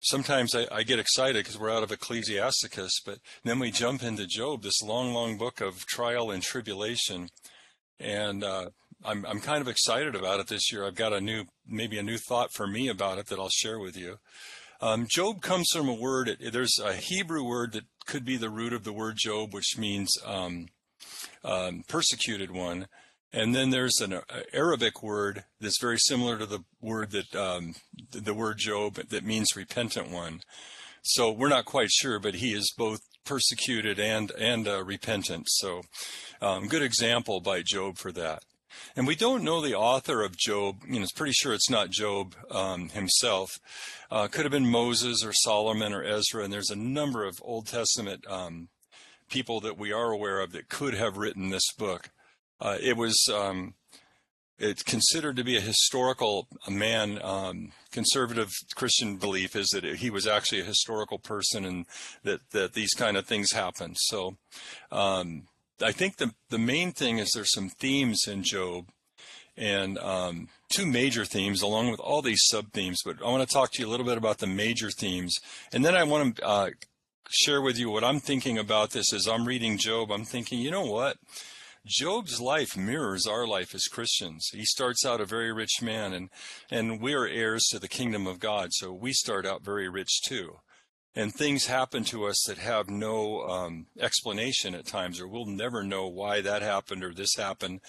sometimes 0.00 0.54
I, 0.54 0.66
I 0.70 0.82
get 0.82 0.98
excited 0.98 1.36
because 1.42 1.58
we're 1.58 1.70
out 1.70 1.82
of 1.82 1.90
Ecclesiasticus, 1.90 3.00
but 3.02 3.16
then 3.44 3.58
we 3.58 3.70
jump 3.70 4.02
into 4.02 4.26
Job, 4.26 4.62
this 4.62 4.82
long, 4.82 5.14
long 5.14 5.38
book 5.38 5.62
of 5.62 5.86
trial 5.86 6.30
and 6.30 6.42
tribulation, 6.42 7.30
and 7.98 8.44
uh, 8.44 8.66
I'm 9.02 9.24
I'm 9.24 9.40
kind 9.40 9.62
of 9.62 9.68
excited 9.68 10.14
about 10.14 10.40
it 10.40 10.48
this 10.48 10.70
year. 10.70 10.84
I've 10.84 10.96
got 10.96 11.14
a 11.14 11.20
new, 11.22 11.44
maybe 11.66 11.96
a 11.96 12.02
new 12.02 12.18
thought 12.18 12.52
for 12.52 12.66
me 12.66 12.88
about 12.88 13.16
it 13.16 13.28
that 13.28 13.38
I'll 13.38 13.48
share 13.48 13.78
with 13.78 13.96
you. 13.96 14.18
Um, 14.82 15.06
Job 15.08 15.40
comes 15.40 15.70
from 15.72 15.88
a 15.88 15.94
word. 15.94 16.36
There's 16.52 16.78
a 16.78 16.92
Hebrew 16.92 17.42
word 17.42 17.72
that 17.72 17.84
could 18.04 18.26
be 18.26 18.36
the 18.36 18.50
root 18.50 18.74
of 18.74 18.84
the 18.84 18.92
word 18.92 19.16
Job, 19.16 19.54
which 19.54 19.78
means 19.78 20.14
um, 20.26 20.66
um, 21.42 21.84
persecuted 21.88 22.50
one. 22.50 22.86
And 23.32 23.54
then 23.54 23.70
there's 23.70 24.00
an 24.00 24.14
uh, 24.14 24.22
Arabic 24.52 25.02
word 25.02 25.44
that's 25.60 25.80
very 25.80 25.98
similar 25.98 26.38
to 26.38 26.46
the 26.46 26.64
word 26.80 27.12
that 27.12 27.34
um, 27.34 27.74
the, 28.10 28.34
word 28.34 28.58
Job 28.58 28.94
that 28.94 29.24
means 29.24 29.54
repentant 29.54 30.10
one. 30.10 30.40
So 31.02 31.30
we're 31.30 31.48
not 31.48 31.64
quite 31.64 31.90
sure, 31.90 32.18
but 32.18 32.36
he 32.36 32.52
is 32.52 32.74
both 32.76 33.00
persecuted 33.24 34.00
and 34.00 34.32
and 34.32 34.66
uh, 34.66 34.82
repentant. 34.82 35.48
So 35.48 35.82
um, 36.42 36.66
good 36.66 36.82
example 36.82 37.40
by 37.40 37.62
Job 37.62 37.98
for 37.98 38.10
that. 38.12 38.42
And 38.96 39.06
we 39.06 39.14
don't 39.14 39.44
know 39.44 39.60
the 39.60 39.74
author 39.74 40.22
of 40.22 40.36
Job. 40.36 40.82
You 40.86 40.96
know, 40.96 41.02
it's 41.02 41.12
pretty 41.12 41.32
sure 41.32 41.52
it's 41.52 41.70
not 41.70 41.90
Job 41.90 42.34
um, 42.50 42.88
himself. 42.88 43.50
Uh, 44.10 44.28
could 44.28 44.44
have 44.44 44.52
been 44.52 44.70
Moses 44.70 45.24
or 45.24 45.32
Solomon 45.32 45.92
or 45.92 46.02
Ezra. 46.02 46.44
And 46.44 46.52
there's 46.52 46.70
a 46.70 46.76
number 46.76 47.24
of 47.24 47.40
Old 47.42 47.66
Testament 47.66 48.24
um, 48.28 48.68
people 49.28 49.60
that 49.60 49.78
we 49.78 49.92
are 49.92 50.10
aware 50.10 50.40
of 50.40 50.52
that 50.52 50.68
could 50.68 50.94
have 50.94 51.16
written 51.16 51.50
this 51.50 51.72
book. 51.72 52.10
Uh, 52.60 52.76
it 52.80 52.96
was 52.96 53.28
um, 53.32 53.74
it's 54.58 54.82
considered 54.82 55.36
to 55.36 55.44
be 55.44 55.56
a 55.56 55.62
historical 55.62 56.46
man. 56.68 57.18
Um, 57.22 57.72
conservative 57.90 58.52
Christian 58.74 59.16
belief 59.16 59.56
is 59.56 59.68
that 59.70 59.84
he 59.84 60.10
was 60.10 60.26
actually 60.26 60.60
a 60.60 60.64
historical 60.64 61.18
person, 61.18 61.64
and 61.64 61.86
that 62.24 62.40
that 62.50 62.74
these 62.74 62.92
kind 62.92 63.16
of 63.16 63.26
things 63.26 63.52
happened. 63.52 63.96
So, 63.98 64.36
um, 64.92 65.44
I 65.82 65.92
think 65.92 66.16
the 66.16 66.34
the 66.50 66.58
main 66.58 66.92
thing 66.92 67.18
is 67.18 67.30
there's 67.34 67.54
some 67.54 67.70
themes 67.70 68.26
in 68.28 68.42
Job, 68.42 68.90
and 69.56 69.98
um, 69.98 70.48
two 70.68 70.86
major 70.86 71.24
themes 71.24 71.62
along 71.62 71.90
with 71.90 72.00
all 72.00 72.22
these 72.22 72.42
sub 72.44 72.72
themes, 72.72 73.00
but 73.04 73.22
I 73.22 73.30
want 73.30 73.46
to 73.46 73.52
talk 73.52 73.72
to 73.72 73.82
you 73.82 73.88
a 73.88 73.90
little 73.90 74.06
bit 74.06 74.18
about 74.18 74.38
the 74.38 74.46
major 74.46 74.90
themes. 74.90 75.36
And 75.72 75.84
then 75.84 75.94
I 75.94 76.04
want 76.04 76.36
to 76.36 76.46
uh, 76.46 76.70
share 77.30 77.62
with 77.62 77.78
you 77.78 77.90
what 77.90 78.04
I'm 78.04 78.20
thinking 78.20 78.58
about 78.58 78.90
this 78.90 79.12
as 79.12 79.26
I'm 79.26 79.46
reading 79.46 79.78
Job. 79.78 80.10
I'm 80.10 80.24
thinking, 80.24 80.60
you 80.60 80.70
know 80.70 80.84
what? 80.84 81.16
Job's 81.86 82.40
life 82.40 82.76
mirrors 82.76 83.26
our 83.26 83.46
life 83.46 83.74
as 83.74 83.84
Christians. 83.84 84.48
He 84.52 84.64
starts 84.64 85.04
out 85.04 85.20
a 85.20 85.24
very 85.24 85.52
rich 85.52 85.80
man, 85.80 86.12
and, 86.12 86.28
and 86.70 87.00
we're 87.00 87.26
heirs 87.26 87.66
to 87.70 87.78
the 87.78 87.88
kingdom 87.88 88.26
of 88.26 88.38
God, 88.38 88.68
so 88.72 88.92
we 88.92 89.12
start 89.12 89.46
out 89.46 89.62
very 89.62 89.88
rich 89.88 90.20
too 90.22 90.58
and 91.16 91.34
things 91.34 91.66
happen 91.66 92.04
to 92.04 92.24
us 92.24 92.44
that 92.46 92.58
have 92.58 92.88
no 92.88 93.42
um, 93.42 93.86
explanation 93.98 94.76
at 94.76 94.86
times, 94.86 95.20
or 95.20 95.26
we'll 95.26 95.44
never 95.44 95.82
know 95.82 96.06
why 96.06 96.40
that 96.40 96.62
happened 96.62 97.02
or 97.02 97.12
this 97.12 97.34
happened. 97.34 97.80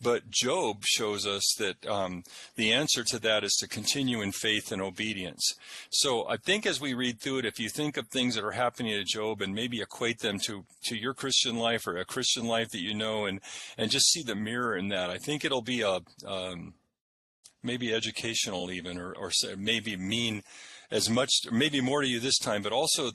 But 0.00 0.30
Job 0.30 0.84
shows 0.84 1.26
us 1.26 1.54
that 1.58 1.86
um, 1.86 2.22
the 2.56 2.72
answer 2.72 3.02
to 3.04 3.18
that 3.20 3.44
is 3.44 3.54
to 3.60 3.68
continue 3.68 4.20
in 4.20 4.30
faith 4.30 4.72
and 4.72 4.82
obedience. 4.82 5.54
So 5.90 6.28
I 6.28 6.36
think 6.36 6.66
as 6.66 6.80
we 6.80 6.92
read 6.92 7.18
through 7.18 7.38
it, 7.38 7.44
if 7.46 7.58
you 7.58 7.70
think 7.70 7.96
of 7.96 8.08
things 8.08 8.34
that 8.34 8.44
are 8.44 8.52
happening 8.52 8.92
to 8.92 9.04
Job 9.04 9.40
and 9.40 9.54
maybe 9.54 9.80
equate 9.80 10.18
them 10.18 10.38
to 10.40 10.66
to 10.84 10.96
your 10.96 11.14
Christian 11.14 11.56
life 11.56 11.86
or 11.86 11.96
a 11.96 12.04
Christian 12.04 12.46
life 12.46 12.70
that 12.70 12.82
you 12.82 12.92
know, 12.92 13.24
and 13.24 13.40
and 13.78 13.90
just 13.90 14.10
see 14.10 14.22
the 14.22 14.34
mirror 14.34 14.76
in 14.76 14.88
that, 14.88 15.08
I 15.08 15.16
think 15.16 15.44
it'll 15.44 15.62
be 15.62 15.80
a 15.80 16.00
um, 16.26 16.74
maybe 17.62 17.94
educational 17.94 18.70
even, 18.70 18.98
or 18.98 19.14
or 19.16 19.32
maybe 19.56 19.96
mean 19.96 20.42
as 20.90 21.10
much, 21.10 21.32
maybe 21.50 21.80
more 21.80 22.02
to 22.02 22.08
you 22.08 22.20
this 22.20 22.38
time, 22.38 22.62
but 22.62 22.72
also 22.72 23.10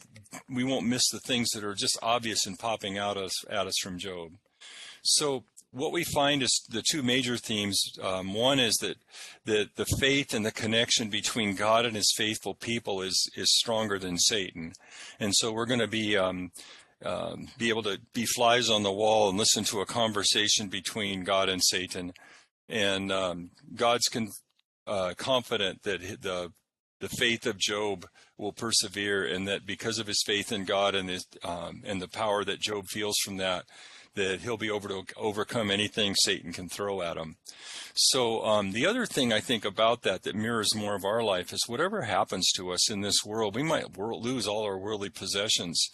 we 0.49 0.63
won't 0.63 0.87
miss 0.87 1.09
the 1.09 1.19
things 1.19 1.49
that 1.51 1.63
are 1.63 1.73
just 1.73 1.97
obvious 2.01 2.45
and 2.45 2.59
popping 2.59 2.97
out 2.97 3.17
us, 3.17 3.33
at 3.49 3.67
us 3.67 3.77
from 3.81 3.97
Job. 3.97 4.31
So 5.03 5.43
what 5.71 5.93
we 5.93 6.03
find 6.03 6.43
is 6.43 6.65
the 6.69 6.83
two 6.83 7.01
major 7.01 7.37
themes. 7.37 7.81
Um, 8.01 8.33
one 8.33 8.59
is 8.59 8.75
that 8.81 8.97
the, 9.45 9.69
the 9.75 9.85
faith 9.99 10.33
and 10.33 10.45
the 10.45 10.51
connection 10.51 11.09
between 11.09 11.55
God 11.55 11.85
and 11.85 11.95
his 11.95 12.13
faithful 12.15 12.53
people 12.53 13.01
is, 13.01 13.29
is 13.35 13.57
stronger 13.57 13.97
than 13.97 14.17
Satan. 14.17 14.73
And 15.19 15.33
so 15.33 15.51
we're 15.51 15.65
going 15.65 15.79
to 15.79 15.87
be, 15.87 16.17
um, 16.17 16.51
um, 17.05 17.47
be 17.57 17.69
able 17.69 17.83
to 17.83 17.99
be 18.13 18.25
flies 18.25 18.69
on 18.69 18.83
the 18.83 18.91
wall 18.91 19.29
and 19.29 19.37
listen 19.37 19.63
to 19.65 19.79
a 19.79 19.85
conversation 19.85 20.67
between 20.67 21.23
God 21.23 21.47
and 21.47 21.63
Satan. 21.63 22.13
And 22.67 23.11
um, 23.11 23.51
God's 23.73 24.07
con- 24.09 24.31
uh, 24.85 25.13
confident 25.17 25.83
that 25.83 26.01
the 26.21 26.51
the 27.01 27.09
faith 27.09 27.45
of 27.45 27.57
Job 27.57 28.07
will 28.37 28.53
persevere, 28.53 29.25
and 29.25 29.47
that 29.47 29.65
because 29.65 29.99
of 29.99 30.07
his 30.07 30.23
faith 30.25 30.51
in 30.51 30.63
God 30.63 30.95
and 30.95 31.09
his 31.09 31.25
um, 31.43 31.81
and 31.85 32.01
the 32.01 32.07
power 32.07 32.45
that 32.45 32.61
Job 32.61 32.85
feels 32.87 33.17
from 33.17 33.37
that, 33.37 33.65
that 34.15 34.41
he'll 34.41 34.57
be 34.57 34.73
able 34.73 34.87
to 34.87 35.03
overcome 35.17 35.69
anything 35.69 36.15
Satan 36.15 36.53
can 36.53 36.69
throw 36.69 37.01
at 37.01 37.17
him. 37.17 37.35
So 37.93 38.43
um, 38.45 38.71
the 38.71 38.85
other 38.85 39.05
thing 39.05 39.33
I 39.33 39.39
think 39.39 39.65
about 39.65 40.03
that 40.03 40.23
that 40.23 40.35
mirrors 40.35 40.75
more 40.75 40.95
of 40.95 41.03
our 41.03 41.23
life 41.23 41.51
is 41.51 41.65
whatever 41.67 42.03
happens 42.03 42.51
to 42.53 42.71
us 42.71 42.89
in 42.89 43.01
this 43.01 43.25
world, 43.25 43.55
we 43.55 43.63
might 43.63 43.97
lose 43.97 44.47
all 44.47 44.63
our 44.63 44.77
worldly 44.77 45.09
possessions, 45.09 45.89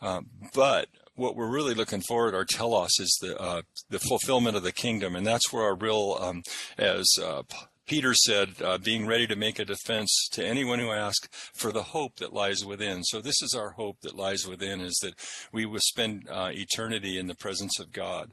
um, 0.00 0.26
but 0.54 0.88
what 1.14 1.34
we're 1.34 1.50
really 1.50 1.74
looking 1.74 2.02
forward 2.02 2.34
our 2.34 2.44
telos 2.44 3.00
is 3.00 3.16
the 3.20 3.38
uh, 3.40 3.62
the 3.88 3.98
fulfillment 3.98 4.56
of 4.56 4.62
the 4.62 4.72
kingdom, 4.72 5.16
and 5.16 5.26
that's 5.26 5.52
where 5.52 5.64
our 5.64 5.74
real, 5.74 6.18
um, 6.20 6.42
as 6.76 7.06
uh, 7.22 7.42
Peter 7.86 8.14
said, 8.14 8.50
uh, 8.62 8.78
being 8.78 9.06
ready 9.06 9.26
to 9.26 9.36
make 9.36 9.58
a 9.58 9.64
defense 9.64 10.28
to 10.32 10.44
anyone 10.44 10.78
who 10.78 10.90
asks 10.90 11.28
for 11.54 11.72
the 11.72 11.84
hope 11.84 12.16
that 12.16 12.32
lies 12.32 12.64
within. 12.64 13.04
So 13.04 13.20
this 13.20 13.42
is 13.42 13.54
our 13.54 13.70
hope 13.70 14.00
that 14.02 14.16
lies 14.16 14.46
within 14.46 14.80
is 14.80 14.98
that 15.02 15.14
we 15.52 15.66
will 15.66 15.80
spend 15.80 16.28
uh, 16.28 16.50
eternity 16.52 17.18
in 17.18 17.26
the 17.26 17.34
presence 17.34 17.78
of 17.78 17.92
God. 17.92 18.32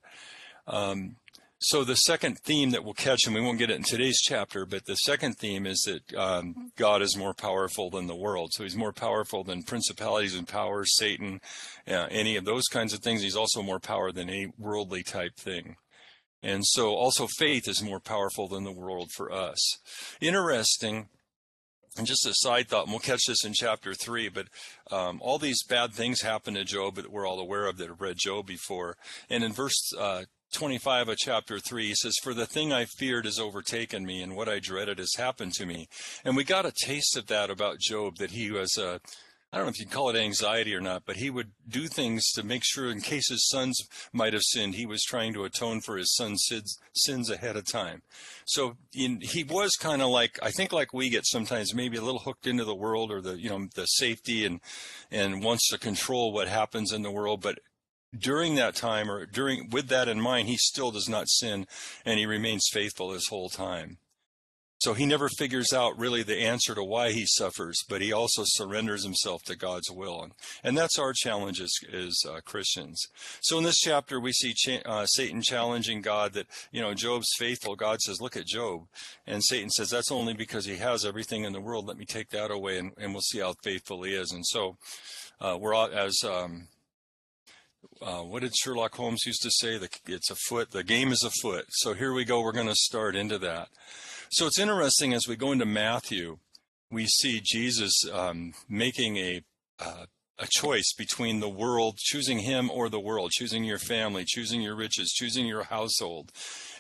Um, 0.68 1.18
so 1.66 1.86
the 1.86 1.96
second 1.96 2.40
theme 2.40 2.72
that 2.72 2.84
we'll 2.84 2.94
catch, 2.94 3.26
and 3.26 3.34
we 3.34 3.40
won't 3.40 3.58
get 3.58 3.70
it 3.70 3.78
in 3.78 3.84
today's 3.84 4.20
chapter, 4.22 4.66
but 4.66 4.86
the 4.86 4.96
second 4.96 5.38
theme 5.38 5.66
is 5.66 5.80
that 5.84 6.14
um, 6.14 6.74
God 6.76 7.02
is 7.02 7.16
more 7.16 7.34
powerful 7.34 7.90
than 7.90 8.08
the 8.08 8.16
world. 8.16 8.52
So 8.52 8.64
he's 8.64 8.76
more 8.76 8.92
powerful 8.92 9.46
than 9.46 9.64
principalities 9.64 10.36
and 10.36 10.46
powers, 10.46 10.98
Satan, 10.98 11.40
uh, 11.88 12.08
any 12.12 12.36
of 12.36 12.44
those 12.44 12.68
kinds 12.68 12.94
of 12.94 13.00
things. 13.00 13.22
He's 13.22 13.38
also 13.38 13.62
more 13.62 13.80
power 13.80 14.12
than 14.12 14.30
any 14.30 14.52
worldly 14.58 15.04
type 15.04 15.38
thing. 15.38 15.78
And 16.44 16.66
so 16.66 16.94
also 16.94 17.28
faith 17.38 17.68
is 17.68 17.82
more 17.82 18.02
powerful 18.02 18.48
than 18.48 18.66
the 18.66 18.72
world 18.72 19.12
for 19.16 19.32
us. 19.32 19.78
Interesting. 20.20 21.08
And 21.98 22.08
just 22.08 22.26
a 22.26 22.34
side 22.34 22.70
thought, 22.70 22.86
and 22.86 22.92
we'll 22.92 23.00
catch 23.00 23.28
this 23.28 23.46
in 23.46 23.54
chapter 23.54 23.94
three, 23.94 24.28
but 24.28 24.48
um, 24.92 25.20
all 25.22 25.38
these 25.38 25.64
bad 25.64 25.94
things 25.94 26.22
happen 26.22 26.56
to 26.56 26.64
Job 26.64 26.96
that 26.96 27.12
we're 27.12 27.28
all 27.28 27.40
aware 27.40 27.68
of 27.68 27.78
that 27.78 27.88
have 27.88 28.02
read 28.02 28.18
Job 28.18 28.48
before. 28.48 28.98
And 29.30 29.44
in 29.44 29.54
verse 29.54 29.94
uh, 29.98 30.24
25 30.54 31.10
of 31.10 31.18
chapter 31.18 31.60
3 31.60 31.88
he 31.88 31.96
says 31.96 32.16
for 32.22 32.34
the 32.34 32.46
thing 32.46 32.72
i 32.72 32.86
feared 32.86 33.26
has 33.26 33.40
overtaken 33.40 34.06
me 34.06 34.22
and 34.22 34.36
what 34.36 34.48
i 34.48 34.60
dreaded 34.60 35.00
has 35.00 35.16
happened 35.18 35.52
to 35.52 35.66
me 35.66 35.88
and 36.24 36.36
we 36.36 36.44
got 36.44 36.66
a 36.66 36.72
taste 36.72 37.18
of 37.18 37.26
that 37.26 37.50
about 37.50 37.80
job 37.80 38.18
that 38.18 38.30
he 38.30 38.52
was 38.52 38.78
uh, 38.78 39.00
I 39.54 39.58
don't 39.58 39.68
know 39.68 39.70
if 39.70 39.80
you'd 39.80 39.92
call 39.92 40.10
it 40.10 40.16
anxiety 40.16 40.74
or 40.74 40.82
not, 40.82 41.04
but 41.06 41.18
he 41.18 41.30
would 41.30 41.52
do 41.70 41.88
things 41.88 42.32
to 42.32 42.42
make 42.42 42.64
sure, 42.66 42.90
in 42.90 43.02
case 43.02 43.30
his 43.30 43.48
sons 43.48 43.88
might 44.12 44.34
have 44.34 44.42
sinned, 44.42 44.74
he 44.74 44.88
was 44.88 45.04
trying 45.04 45.32
to 45.36 45.44
atone 45.44 45.80
for 45.80 45.96
his 45.96 46.12
son's 46.16 46.50
sins 46.96 47.30
ahead 47.30 47.56
of 47.56 47.72
time. 47.72 48.02
So 48.46 48.78
in, 48.96 49.22
he 49.22 49.44
was 49.44 49.76
kind 49.76 50.02
of 50.02 50.10
like, 50.10 50.40
I 50.42 50.50
think, 50.50 50.74
like 50.74 50.92
we 50.92 51.12
get 51.12 51.28
sometimes, 51.28 51.76
maybe 51.76 51.98
a 51.98 52.02
little 52.02 52.22
hooked 52.22 52.48
into 52.48 52.66
the 52.66 52.74
world 52.74 53.12
or 53.12 53.22
the, 53.22 53.40
you 53.40 53.48
know, 53.48 53.68
the 53.76 53.86
safety 53.86 54.44
and 54.44 54.60
and 55.12 55.44
wants 55.44 55.70
to 55.70 55.78
control 55.78 56.34
what 56.34 56.48
happens 56.48 56.92
in 56.92 57.04
the 57.04 57.12
world, 57.12 57.40
but 57.40 57.60
during 58.18 58.56
that 58.56 58.76
time 58.76 59.10
or 59.10 59.28
during 59.28 59.70
with 59.70 59.88
that 59.88 60.08
in 60.08 60.20
mind 60.20 60.48
he 60.48 60.58
still 60.58 60.92
does 60.92 61.10
not 61.10 61.28
sin 61.28 61.66
and 62.06 62.20
he 62.20 62.26
remains 62.28 62.70
faithful 62.72 63.10
this 63.10 63.28
whole 63.28 63.50
time 63.50 63.98
so 64.84 64.94
he 64.94 65.06
never 65.06 65.30
figures 65.30 65.72
out 65.72 65.98
really 65.98 66.24
the 66.24 66.42
answer 66.42 66.76
to 66.76 66.84
why 66.84 67.14
he 67.14 67.26
suffers, 67.26 67.82
but 67.88 68.02
he 68.02 68.12
also 68.12 68.42
surrenders 68.46 69.06
himself 69.06 69.42
to 69.44 69.56
God's 69.56 69.90
will. 69.90 70.28
And 70.62 70.78
that's 70.78 71.00
our 71.00 71.14
challenge 71.14 71.62
as, 71.62 71.74
as 71.94 72.18
uh, 72.30 72.42
Christians. 72.44 73.02
So 73.40 73.58
in 73.58 73.64
this 73.64 73.80
chapter, 73.80 74.20
we 74.20 74.34
see 74.34 74.54
cha- 74.54 74.82
uh, 74.86 75.06
Satan 75.06 75.42
challenging 75.42 76.02
God 76.02 76.34
that, 76.34 76.48
you 76.74 76.82
know, 76.82 76.94
Job's 76.94 77.34
faithful. 77.38 77.78
God 77.78 78.02
says, 78.02 78.20
look 78.20 78.36
at 78.36 78.46
Job. 78.46 78.82
And 79.26 79.42
Satan 79.42 79.70
says, 79.70 79.90
that's 79.90 80.12
only 80.12 80.34
because 80.34 80.66
he 80.66 80.76
has 80.76 81.06
everything 81.06 81.46
in 81.46 81.54
the 81.54 81.62
world. 81.62 81.88
Let 81.88 81.98
me 81.98 82.04
take 82.04 82.32
that 82.32 82.52
away 82.52 82.78
and, 82.78 82.92
and 82.98 83.14
we'll 83.14 83.22
see 83.22 83.40
how 83.40 83.54
faithful 83.64 84.04
he 84.04 84.14
is. 84.14 84.34
And 84.34 84.46
so 84.46 84.76
uh, 85.40 85.58
we're 85.58 85.74
all, 85.74 85.92
as, 85.94 86.18
um, 86.26 86.68
uh, 88.02 88.20
what 88.20 88.42
did 88.42 88.54
Sherlock 88.54 88.96
Holmes 88.96 89.26
used 89.26 89.44
to 89.44 89.52
say? 89.52 89.78
The, 89.78 89.88
it's 90.08 90.30
a 90.30 90.36
foot. 90.36 90.72
The 90.72 90.84
game 90.84 91.14
is 91.14 91.24
a 91.24 91.32
foot. 91.42 91.68
So 91.70 91.94
here 91.94 92.12
we 92.12 92.26
go. 92.26 92.42
We're 92.42 92.52
going 92.52 92.68
to 92.68 92.76
start 92.76 93.16
into 93.16 93.38
that. 93.40 93.70
So 94.34 94.48
it's 94.48 94.58
interesting 94.58 95.14
as 95.14 95.28
we 95.28 95.36
go 95.36 95.52
into 95.52 95.68
Matthew, 95.68 96.40
we 96.90 97.06
see 97.06 97.40
Jesus 97.40 97.94
um, 98.12 98.54
making 98.68 99.18
a 99.18 99.44
uh, 99.80 100.08
a 100.40 100.48
choice 100.50 100.94
between 100.98 101.40
the 101.40 101.50
world, 101.50 101.98
choosing 101.98 102.40
him 102.40 102.72
or 102.72 102.90
the 102.90 103.00
world, 103.00 103.32
choosing 103.32 103.64
your 103.64 103.78
family, 103.78 104.26
choosing 104.26 104.62
your 104.62 104.76
riches, 104.76 105.12
choosing 105.12 105.46
your 105.46 105.64
household. 105.64 106.32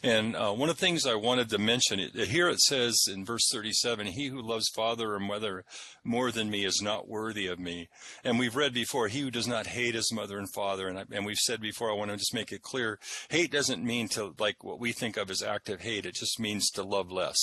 And 0.01 0.35
uh, 0.35 0.51
one 0.53 0.69
of 0.69 0.77
the 0.77 0.85
things 0.85 1.05
I 1.05 1.15
wanted 1.15 1.49
to 1.49 1.59
mention 1.59 1.99
here 1.99 2.49
it 2.49 2.59
says 2.61 3.05
in 3.07 3.23
verse 3.23 3.47
37, 3.51 4.07
"He 4.07 4.27
who 4.27 4.41
loves 4.41 4.69
father 4.69 5.13
or 5.13 5.19
mother 5.19 5.65
more 6.03 6.31
than 6.31 6.49
me 6.49 6.65
is 6.65 6.81
not 6.81 7.07
worthy 7.07 7.45
of 7.45 7.59
me." 7.59 7.89
And 8.23 8.39
we've 8.39 8.55
read 8.55 8.73
before, 8.73 9.07
"He 9.07 9.21
who 9.21 9.31
does 9.31 9.47
not 9.47 9.67
hate 9.67 9.95
his 9.95 10.11
mother 10.11 10.39
and 10.39 10.51
father," 10.51 10.87
and, 10.87 10.97
I, 10.97 11.05
and 11.11 11.25
we've 11.25 11.37
said 11.37 11.61
before. 11.61 11.91
I 11.91 11.95
want 11.95 12.09
to 12.09 12.17
just 12.17 12.33
make 12.33 12.51
it 12.51 12.63
clear: 12.63 12.99
hate 13.29 13.51
doesn't 13.51 13.83
mean 13.83 14.07
to 14.09 14.33
like 14.39 14.63
what 14.63 14.79
we 14.79 14.93
think 14.93 15.15
of 15.15 15.29
as 15.29 15.43
active 15.43 15.81
hate. 15.81 16.05
It 16.05 16.15
just 16.15 16.39
means 16.39 16.69
to 16.71 16.83
love 16.83 17.11
less. 17.11 17.37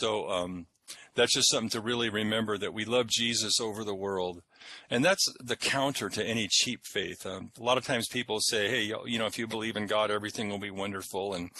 So 0.00 0.28
um, 0.28 0.66
that's 1.14 1.34
just 1.34 1.50
something 1.50 1.70
to 1.70 1.80
really 1.80 2.08
remember 2.08 2.56
that 2.58 2.74
we 2.74 2.84
love 2.84 3.06
Jesus 3.08 3.60
over 3.60 3.84
the 3.84 3.94
world. 3.94 4.42
And 4.90 5.04
that's 5.04 5.26
the 5.42 5.56
counter 5.56 6.08
to 6.10 6.24
any 6.24 6.48
cheap 6.50 6.80
faith. 6.84 7.24
Um, 7.26 7.50
a 7.58 7.62
lot 7.62 7.78
of 7.78 7.84
times 7.84 8.08
people 8.08 8.40
say, 8.40 8.68
hey, 8.68 8.92
you 9.06 9.18
know, 9.18 9.26
if 9.26 9.38
you 9.38 9.46
believe 9.46 9.76
in 9.76 9.86
God, 9.86 10.10
everything 10.10 10.48
will 10.48 10.58
be 10.58 10.70
wonderful 10.70 11.34
and 11.34 11.50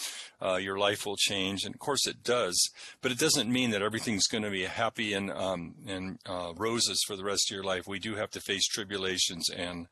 uh, 0.41 0.55
your 0.55 0.77
life 0.77 1.05
will 1.05 1.17
change. 1.17 1.63
And 1.63 1.75
of 1.75 1.79
course 1.79 2.07
it 2.07 2.23
does, 2.23 2.69
but 3.01 3.11
it 3.11 3.19
doesn't 3.19 3.51
mean 3.51 3.71
that 3.71 3.81
everything's 3.81 4.27
going 4.27 4.43
to 4.43 4.51
be 4.51 4.65
happy 4.65 5.13
and, 5.13 5.31
um, 5.31 5.75
and 5.87 6.19
uh, 6.25 6.53
roses 6.55 7.03
for 7.05 7.15
the 7.15 7.23
rest 7.23 7.51
of 7.51 7.55
your 7.55 7.63
life. 7.63 7.87
We 7.87 7.99
do 7.99 8.15
have 8.15 8.31
to 8.31 8.41
face 8.41 8.67
tribulations 8.67 9.49
and 9.49 9.87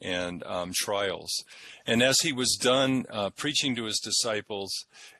and 0.00 0.44
um, 0.44 0.72
trials. 0.74 1.44
And 1.86 2.02
as 2.02 2.20
he 2.20 2.32
was 2.32 2.58
done 2.60 3.06
uh, 3.10 3.30
preaching 3.30 3.74
to 3.76 3.84
his 3.84 3.98
disciples 3.98 4.70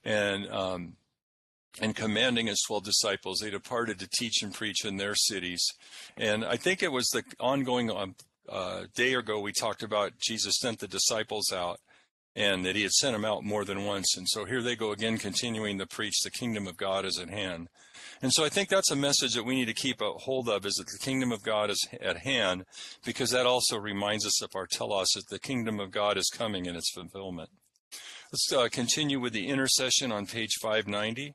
and 0.05 0.47
um, 0.51 0.97
and 1.81 1.95
commanding 1.95 2.47
his 2.47 2.63
12 2.67 2.85
disciples, 2.85 3.41
they 3.41 3.51
departed 3.51 3.99
to 3.99 4.09
teach 4.09 4.43
and 4.43 4.55
preach 4.55 4.85
in 4.85 4.97
their 4.97 5.15
cities. 5.15 5.65
And 6.17 6.45
I 6.45 6.57
think 6.57 6.83
it 6.83 6.93
was 6.93 7.09
the 7.09 7.23
ongoing 7.39 7.91
um, 7.91 8.15
uh, 8.49 8.85
day 8.95 9.15
ago 9.15 9.41
we 9.41 9.53
talked 9.53 9.83
about 9.83 10.19
Jesus 10.19 10.59
sent 10.59 10.79
the 10.79 10.89
disciples 10.89 11.53
out 11.53 11.81
and 12.35 12.67
that 12.67 12.77
he 12.77 12.83
had 12.83 12.93
sent 12.93 13.15
them 13.15 13.25
out 13.25 13.43
more 13.43 13.65
than 13.65 13.87
once. 13.87 14.17
And 14.17 14.29
so 14.29 14.45
here 14.45 14.63
they 14.63 14.77
go 14.77 14.93
again, 14.93 15.17
continuing 15.17 15.79
to 15.79 15.87
preach 15.87 16.21
the 16.21 16.31
kingdom 16.31 16.67
of 16.67 16.77
God 16.77 17.07
is 17.07 17.19
at 17.19 17.31
hand. 17.31 17.69
And 18.21 18.33
so 18.33 18.45
I 18.45 18.51
think 18.51 18.69
that's 18.69 18.91
a 18.91 18.97
message 18.97 19.35
that 19.35 19.45
we 19.45 19.55
need 19.55 19.67
to 19.67 19.75
keep 19.75 20.01
a 20.01 20.13
hold 20.13 20.49
of 20.49 20.67
is 20.67 20.75
that 20.75 20.87
the 20.87 20.99
kingdom 20.99 21.33
of 21.33 21.43
God 21.43 21.71
is 21.71 21.89
at 22.01 22.19
hand 22.19 22.65
because 23.05 23.31
that 23.31 23.47
also 23.47 23.79
reminds 23.79 24.27
us 24.27 24.43
of 24.43 24.55
our 24.55 24.67
telos 24.67 25.13
that 25.13 25.29
the 25.29 25.39
kingdom 25.39 25.81
of 25.81 25.91
God 25.91 26.19
is 26.19 26.29
coming 26.29 26.67
in 26.67 26.77
its 26.77 26.91
fulfillment. 26.91 27.51
Let's 28.33 28.53
uh, 28.53 28.69
continue 28.71 29.19
with 29.19 29.33
the 29.33 29.49
intercession 29.49 30.13
on 30.13 30.27
page 30.27 30.57
590. 30.61 31.35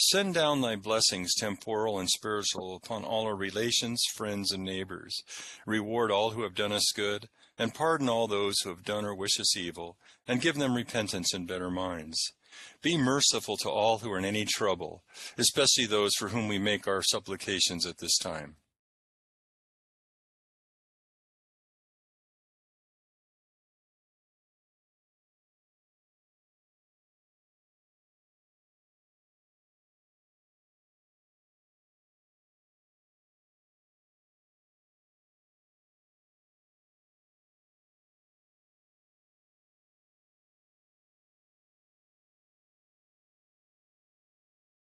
Send 0.00 0.34
down 0.34 0.60
thy 0.60 0.76
blessings, 0.76 1.34
temporal 1.34 1.98
and 1.98 2.08
spiritual, 2.08 2.76
upon 2.76 3.04
all 3.04 3.24
our 3.24 3.34
relations, 3.34 4.00
friends, 4.14 4.52
and 4.52 4.62
neighbors. 4.62 5.22
Reward 5.66 6.12
all 6.12 6.30
who 6.30 6.42
have 6.42 6.54
done 6.54 6.70
us 6.70 6.92
good, 6.94 7.28
and 7.58 7.74
pardon 7.74 8.08
all 8.08 8.28
those 8.28 8.60
who 8.60 8.70
have 8.70 8.84
done 8.84 9.04
or 9.04 9.12
wish 9.12 9.40
us 9.40 9.56
evil, 9.56 9.96
and 10.28 10.40
give 10.40 10.54
them 10.54 10.76
repentance 10.76 11.34
and 11.34 11.48
better 11.48 11.68
minds. 11.68 12.32
Be 12.80 12.96
merciful 12.96 13.56
to 13.56 13.68
all 13.68 13.98
who 13.98 14.12
are 14.12 14.18
in 14.18 14.24
any 14.24 14.44
trouble, 14.44 15.02
especially 15.36 15.86
those 15.86 16.14
for 16.14 16.28
whom 16.28 16.46
we 16.46 16.58
make 16.58 16.86
our 16.86 17.02
supplications 17.02 17.84
at 17.84 17.98
this 17.98 18.18
time. 18.18 18.54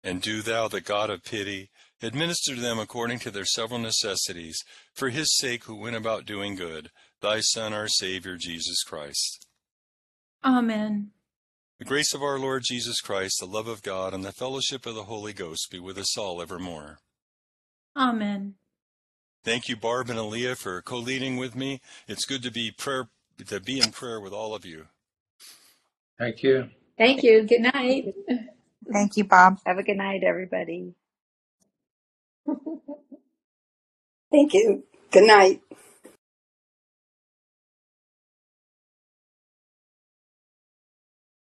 And 0.02 0.22
do 0.22 0.42
thou, 0.42 0.68
the 0.68 0.80
God 0.80 1.11
of 1.11 1.24
pity, 1.24 1.70
administer 2.02 2.54
to 2.54 2.61
them 2.61 2.78
according 2.78 3.18
to 3.20 3.30
their 3.30 3.44
several 3.44 3.80
necessities, 3.80 4.62
for 4.94 5.11
his 5.11 5.37
sake 5.37 5.64
who 5.64 5.74
went 5.74 5.96
about 5.96 6.24
doing 6.24 6.54
good, 6.54 6.90
thy 7.20 7.40
Son, 7.40 7.72
our 7.72 7.88
Savior, 7.88 8.37
Jesus 8.37 8.82
Christ. 8.84 9.46
Amen. 10.44 11.11
The 11.78 11.84
grace 11.84 12.14
of 12.14 12.22
our 12.22 12.38
Lord 12.38 12.62
Jesus 12.64 13.00
Christ, 13.00 13.38
the 13.40 13.46
love 13.46 13.68
of 13.68 13.82
God, 13.82 14.14
and 14.14 14.24
the 14.24 14.32
fellowship 14.32 14.87
of 14.87 14.94
the 14.94 15.04
Holy 15.04 15.32
Ghost 15.32 15.68
be 15.70 15.78
with 15.78 15.98
us 15.98 16.16
all 16.16 16.40
evermore. 16.42 16.98
Amen. 17.96 18.54
Thank 19.44 19.68
you, 19.68 19.76
Barb 19.76 20.11
and 20.11 20.18
Aaliyah, 20.18 20.56
for 20.56 20.82
co-leading 20.82 21.37
with 21.37 21.54
me. 21.54 21.80
It's 22.06 22.24
good 22.24 22.42
to 22.42 22.50
be 22.50 22.70
prayer 22.70 23.08
to 23.46 23.61
be 23.61 23.80
in 23.80 23.92
prayer 23.92 24.20
with 24.20 24.32
all 24.32 24.54
of 24.54 24.66
you. 24.66 24.87
Thank 26.18 26.42
you. 26.42 26.68
Thank 26.96 27.22
you. 27.22 27.44
Good 27.44 27.61
night. 27.61 28.14
Thank 28.92 29.16
you, 29.18 29.24
Bob. 29.24 29.59
Have 29.66 29.79
a 29.79 29.85
good 29.85 29.96
night, 29.98 30.22
everybody. 30.24 30.94
Thank 34.33 34.55
you. 34.55 34.85
Good 35.12 35.24
night. 35.27 35.62